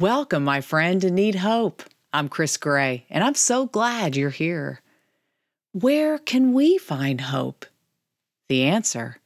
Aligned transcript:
Welcome, 0.00 0.44
my 0.44 0.62
friend, 0.62 0.98
to 1.02 1.10
Need 1.10 1.34
Hope. 1.34 1.82
I'm 2.10 2.30
Chris 2.30 2.56
Gray, 2.56 3.04
and 3.10 3.22
I'm 3.22 3.34
so 3.34 3.66
glad 3.66 4.16
you're 4.16 4.30
here. 4.30 4.80
Where 5.72 6.16
can 6.16 6.54
we 6.54 6.78
find 6.78 7.20
hope? 7.20 7.66
The 8.48 8.62
answer 8.62 9.18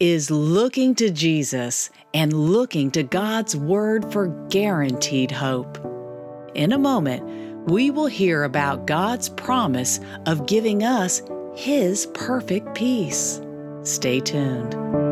is 0.00 0.30
looking 0.30 0.94
to 0.94 1.10
Jesus 1.10 1.90
and 2.14 2.32
looking 2.32 2.90
to 2.92 3.02
God's 3.02 3.54
Word 3.54 4.10
for 4.10 4.28
guaranteed 4.48 5.32
hope. 5.32 5.76
In 6.54 6.72
a 6.72 6.78
moment, 6.78 7.70
we 7.70 7.90
will 7.90 8.06
hear 8.06 8.44
about 8.44 8.86
God's 8.86 9.28
promise 9.28 10.00
of 10.24 10.46
giving 10.46 10.82
us 10.82 11.20
His 11.54 12.06
perfect 12.14 12.74
peace. 12.74 13.42
Stay 13.82 14.18
tuned. 14.18 15.11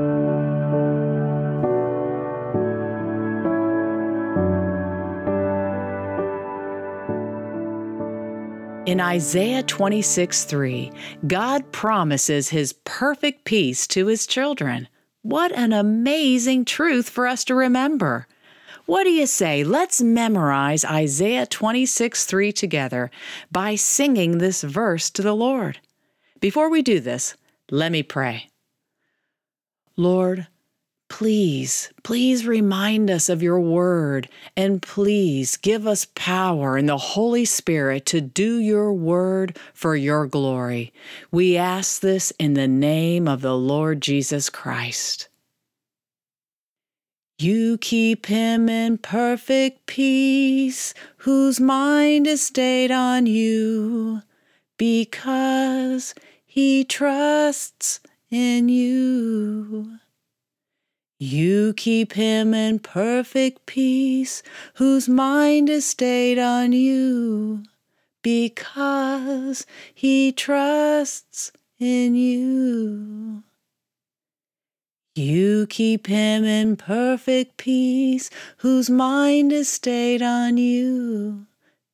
In 8.90 9.00
Isaiah 9.00 9.62
26 9.62 10.42
3, 10.46 10.90
God 11.28 11.70
promises 11.70 12.48
His 12.48 12.72
perfect 12.72 13.44
peace 13.44 13.86
to 13.86 14.08
His 14.08 14.26
children. 14.26 14.88
What 15.22 15.52
an 15.52 15.72
amazing 15.72 16.64
truth 16.64 17.08
for 17.08 17.28
us 17.28 17.44
to 17.44 17.54
remember! 17.54 18.26
What 18.86 19.04
do 19.04 19.10
you 19.10 19.26
say? 19.28 19.62
Let's 19.62 20.02
memorize 20.02 20.84
Isaiah 20.84 21.46
26 21.46 22.24
3 22.26 22.50
together 22.50 23.12
by 23.52 23.76
singing 23.76 24.38
this 24.38 24.62
verse 24.62 25.08
to 25.10 25.22
the 25.22 25.34
Lord. 25.34 25.78
Before 26.40 26.68
we 26.68 26.82
do 26.82 26.98
this, 26.98 27.36
let 27.70 27.92
me 27.92 28.02
pray. 28.02 28.50
Lord, 29.96 30.48
Please, 31.10 31.92
please 32.04 32.46
remind 32.46 33.10
us 33.10 33.28
of 33.28 33.42
your 33.42 33.60
word 33.60 34.28
and 34.56 34.80
please 34.80 35.56
give 35.58 35.86
us 35.86 36.06
power 36.14 36.78
in 36.78 36.86
the 36.86 36.96
Holy 36.96 37.44
Spirit 37.44 38.06
to 38.06 38.20
do 38.22 38.58
your 38.58 38.92
word 38.92 39.58
for 39.74 39.96
your 39.96 40.26
glory. 40.26 40.94
We 41.30 41.58
ask 41.58 42.00
this 42.00 42.30
in 42.38 42.54
the 42.54 42.68
name 42.68 43.26
of 43.26 43.42
the 43.42 43.56
Lord 43.56 44.00
Jesus 44.00 44.48
Christ. 44.48 45.28
You 47.40 47.76
keep 47.76 48.26
him 48.26 48.68
in 48.68 48.96
perfect 48.96 49.86
peace, 49.86 50.94
whose 51.18 51.58
mind 51.58 52.26
is 52.26 52.40
stayed 52.40 52.92
on 52.92 53.26
you, 53.26 54.22
because 54.76 56.14
he 56.46 56.84
trusts 56.84 58.00
in 58.30 58.68
you. 58.68 59.49
You 61.22 61.74
keep 61.74 62.14
him 62.14 62.54
in 62.54 62.78
perfect 62.78 63.66
peace, 63.66 64.42
whose 64.76 65.06
mind 65.06 65.68
is 65.68 65.84
stayed 65.86 66.38
on 66.38 66.72
you, 66.72 67.62
because 68.22 69.66
he 69.94 70.32
trusts 70.32 71.52
in 71.78 72.14
you. 72.14 73.42
You 75.14 75.66
keep 75.66 76.06
him 76.06 76.44
in 76.44 76.78
perfect 76.78 77.58
peace, 77.58 78.30
whose 78.56 78.88
mind 78.88 79.52
is 79.52 79.68
stayed 79.68 80.22
on 80.22 80.56
you, 80.56 81.44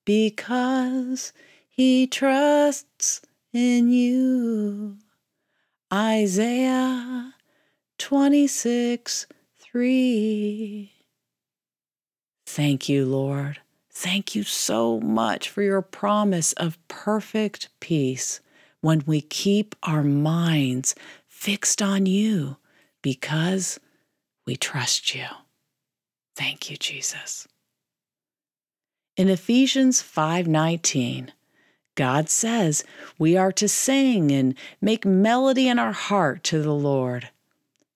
because 0.05 1.33
he 1.69 2.07
trusts 2.07 3.23
in 3.53 3.89
you. 3.89 4.99
Isaiah 5.93 7.35
26 7.99 9.27
3. 9.59 10.93
Thank 12.47 12.89
you, 12.89 13.05
Lord. 13.05 13.61
Thank 13.91 14.35
you 14.35 14.43
so 14.43 15.01
much 15.01 15.49
for 15.49 15.63
your 15.63 15.83
promise 15.83 16.53
of 16.55 16.79
perfect 16.89 17.69
peace 17.81 18.41
when 18.81 19.03
we 19.07 19.21
keep 19.21 19.75
our 19.83 20.03
minds 20.03 20.95
fixed 21.27 21.83
on 21.83 22.07
you 22.07 22.57
because 23.03 23.81
we 24.47 24.57
trust 24.57 25.15
you. 25.15 25.27
Thank 26.37 26.71
you, 26.71 26.77
Jesus. 26.77 27.49
In 29.17 29.29
Ephesians 29.31 30.03
5:19, 30.03 31.33
God 31.95 32.29
says 32.29 32.85
we 33.19 33.37
are 33.37 33.53
to 33.53 33.67
sing 33.67 34.31
and 34.31 34.55
make 34.81 35.07
melody 35.07 35.69
in 35.69 35.79
our 35.79 35.93
heart 35.93 36.45
to 36.45 36.63
the 36.63 36.75
Lord. 36.75 37.31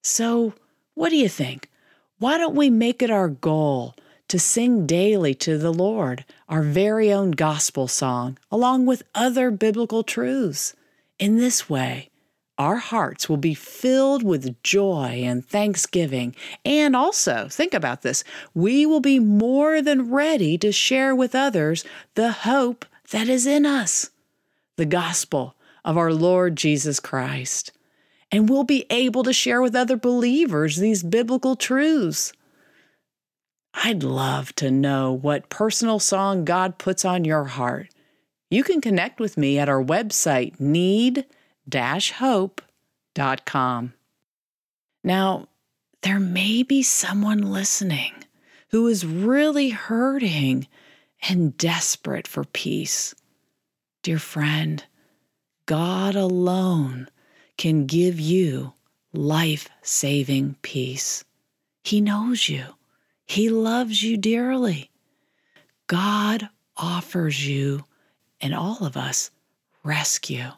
So, 0.02 0.54
what 0.94 1.10
do 1.10 1.16
you 1.16 1.28
think? 1.28 1.68
Why 2.18 2.38
don't 2.38 2.56
we 2.56 2.70
make 2.70 3.02
it 3.02 3.10
our 3.10 3.28
goal 3.28 3.94
to 4.28 4.38
sing 4.38 4.86
daily 4.86 5.34
to 5.34 5.58
the 5.58 5.72
Lord 5.72 6.24
our 6.48 6.62
very 6.62 7.12
own 7.12 7.32
gospel 7.32 7.86
song, 7.86 8.38
along 8.50 8.86
with 8.86 9.02
other 9.14 9.50
biblical 9.50 10.02
truths? 10.02 10.74
In 11.18 11.36
this 11.36 11.68
way, 11.68 12.08
our 12.56 12.76
hearts 12.76 13.28
will 13.28 13.36
be 13.36 13.54
filled 13.54 14.22
with 14.22 14.62
joy 14.62 15.22
and 15.24 15.46
thanksgiving. 15.46 16.34
And 16.64 16.96
also, 16.96 17.48
think 17.50 17.74
about 17.74 18.02
this 18.02 18.24
we 18.54 18.86
will 18.86 19.00
be 19.00 19.18
more 19.18 19.82
than 19.82 20.10
ready 20.10 20.56
to 20.58 20.72
share 20.72 21.14
with 21.14 21.34
others 21.34 21.84
the 22.14 22.32
hope 22.32 22.86
that 23.10 23.28
is 23.28 23.46
in 23.46 23.66
us, 23.66 24.10
the 24.76 24.86
gospel 24.86 25.56
of 25.84 25.98
our 25.98 26.12
Lord 26.12 26.56
Jesus 26.56 27.00
Christ 27.00 27.72
and 28.32 28.48
we'll 28.48 28.64
be 28.64 28.86
able 28.90 29.22
to 29.24 29.32
share 29.32 29.60
with 29.60 29.74
other 29.74 29.96
believers 29.96 30.76
these 30.76 31.02
biblical 31.02 31.56
truths. 31.56 32.32
I'd 33.74 34.02
love 34.02 34.54
to 34.56 34.70
know 34.70 35.12
what 35.12 35.48
personal 35.48 35.98
song 35.98 36.44
God 36.44 36.78
puts 36.78 37.04
on 37.04 37.24
your 37.24 37.44
heart. 37.44 37.88
You 38.50 38.64
can 38.64 38.80
connect 38.80 39.20
with 39.20 39.36
me 39.36 39.58
at 39.58 39.68
our 39.68 39.82
website, 39.82 40.58
need 40.58 41.24
hope.com. 41.72 42.64
Now, 45.04 45.48
there 46.02 46.20
may 46.20 46.62
be 46.62 46.82
someone 46.82 47.42
listening 47.42 48.12
who 48.70 48.86
is 48.88 49.06
really 49.06 49.70
hurting 49.70 50.66
and 51.28 51.56
desperate 51.56 52.26
for 52.26 52.44
peace. 52.44 53.14
Dear 54.02 54.18
friend, 54.18 54.84
God 55.66 56.16
alone 56.16 57.08
can 57.60 57.84
give 57.84 58.18
you 58.18 58.72
life 59.12 59.68
saving 59.82 60.56
peace. 60.62 61.26
He 61.84 62.00
knows 62.00 62.48
you, 62.48 62.64
He 63.26 63.50
loves 63.50 64.02
you 64.02 64.16
dearly. 64.16 64.90
God 65.86 66.48
offers 66.74 67.46
you 67.46 67.84
and 68.40 68.54
all 68.54 68.78
of 68.80 68.96
us 68.96 69.30
rescue. 69.84 70.52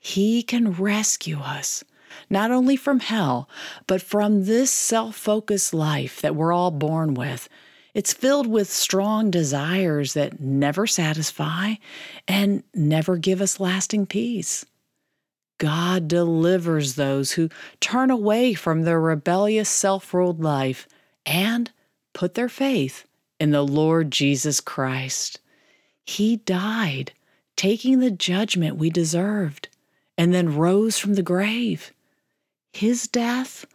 He 0.00 0.42
can 0.42 0.72
rescue 0.72 1.38
us 1.38 1.84
not 2.28 2.50
only 2.50 2.74
from 2.74 2.98
hell, 2.98 3.48
but 3.86 4.02
from 4.02 4.46
this 4.46 4.72
self 4.72 5.14
focused 5.14 5.72
life 5.72 6.20
that 6.20 6.34
we're 6.34 6.52
all 6.52 6.72
born 6.72 7.14
with. 7.14 7.48
It's 7.94 8.12
filled 8.12 8.48
with 8.48 8.68
strong 8.68 9.30
desires 9.30 10.14
that 10.14 10.40
never 10.40 10.88
satisfy 10.88 11.74
and 12.26 12.64
never 12.74 13.16
give 13.16 13.40
us 13.40 13.60
lasting 13.60 14.06
peace. 14.06 14.66
God 15.60 16.08
delivers 16.08 16.94
those 16.94 17.32
who 17.32 17.50
turn 17.80 18.10
away 18.10 18.54
from 18.54 18.82
their 18.82 18.98
rebellious, 18.98 19.68
self 19.68 20.14
ruled 20.14 20.40
life 20.40 20.88
and 21.26 21.70
put 22.14 22.32
their 22.32 22.48
faith 22.48 23.06
in 23.38 23.50
the 23.50 23.62
Lord 23.62 24.10
Jesus 24.10 24.58
Christ. 24.58 25.38
He 26.06 26.38
died, 26.38 27.12
taking 27.56 28.00
the 28.00 28.10
judgment 28.10 28.78
we 28.78 28.88
deserved, 28.88 29.68
and 30.16 30.32
then 30.32 30.56
rose 30.56 30.98
from 30.98 31.12
the 31.12 31.22
grave. 31.22 31.92
His 32.72 33.06
death 33.06 33.66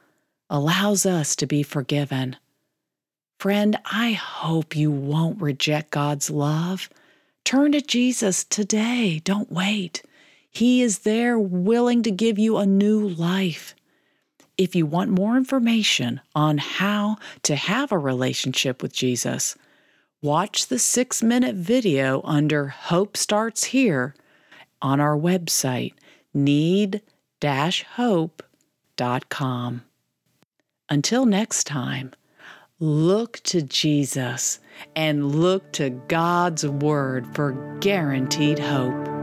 allows 0.50 1.06
us 1.06 1.36
to 1.36 1.46
be 1.46 1.62
forgiven. 1.62 2.36
Friend, 3.40 3.78
I 3.86 4.14
hope 4.14 4.76
you 4.76 4.90
won't 4.90 5.40
reject 5.40 5.92
God's 5.92 6.32
love. 6.32 6.90
Turn 7.44 7.74
to 7.74 7.82
Jesus 7.82 8.44
today. 8.44 9.22
Don't 9.24 9.52
wait. 9.52 10.02
He 10.56 10.82
is 10.82 11.00
there 11.00 11.38
willing 11.38 12.02
to 12.04 12.12
give 12.12 12.40
you 12.40 12.56
a 12.56 12.66
new 12.66 13.10
life. 13.10 13.76
If 14.58 14.74
you 14.74 14.86
want 14.86 15.12
more 15.12 15.36
information 15.36 16.22
on 16.34 16.60
how 16.60 17.18
to 17.44 17.58
have 17.58 17.92
a 17.92 17.98
relationship 17.98 18.82
with 18.82 18.94
Jesus, 18.94 19.58
watch 20.22 20.68
the 20.68 20.80
six 20.80 21.22
minute 21.22 21.56
video 21.56 22.22
under 22.24 22.70
Hope 22.70 23.18
Starts 23.18 23.66
Here 23.66 24.16
on 24.82 25.02
our 25.02 25.18
website, 25.18 25.94
need 26.34 27.02
hope.com. 27.44 28.24
Until 30.90 31.26
next 31.26 31.66
time, 31.66 32.14
look 32.80 33.42
to 33.44 33.62
Jesus 33.62 34.62
and 34.96 35.36
look 35.36 35.74
to 35.74 35.90
God's 35.90 36.66
Word 36.66 37.36
for 37.36 37.78
guaranteed 37.82 38.60
hope. 38.60 39.15